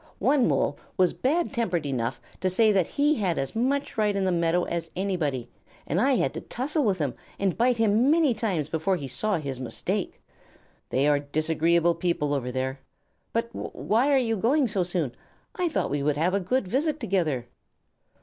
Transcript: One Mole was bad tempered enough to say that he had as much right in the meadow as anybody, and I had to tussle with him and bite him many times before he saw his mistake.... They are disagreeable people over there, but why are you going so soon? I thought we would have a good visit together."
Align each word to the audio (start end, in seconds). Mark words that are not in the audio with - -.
One 0.17 0.47
Mole 0.47 0.79
was 0.97 1.13
bad 1.13 1.53
tempered 1.53 1.85
enough 1.85 2.19
to 2.39 2.49
say 2.49 2.71
that 2.71 2.87
he 2.87 3.13
had 3.19 3.37
as 3.37 3.55
much 3.55 3.99
right 3.99 4.15
in 4.15 4.25
the 4.25 4.31
meadow 4.31 4.63
as 4.63 4.89
anybody, 4.95 5.47
and 5.85 6.01
I 6.01 6.13
had 6.15 6.33
to 6.33 6.41
tussle 6.41 6.83
with 6.83 6.97
him 6.97 7.13
and 7.37 7.55
bite 7.55 7.77
him 7.77 8.09
many 8.09 8.33
times 8.33 8.67
before 8.67 8.95
he 8.95 9.07
saw 9.07 9.37
his 9.37 9.59
mistake.... 9.59 10.19
They 10.89 11.05
are 11.05 11.19
disagreeable 11.19 11.93
people 11.93 12.33
over 12.33 12.51
there, 12.51 12.79
but 13.31 13.49
why 13.53 14.11
are 14.11 14.17
you 14.17 14.37
going 14.37 14.67
so 14.67 14.81
soon? 14.81 15.13
I 15.55 15.69
thought 15.69 15.91
we 15.91 16.01
would 16.01 16.17
have 16.17 16.33
a 16.33 16.39
good 16.39 16.67
visit 16.67 16.99
together." 16.99 17.45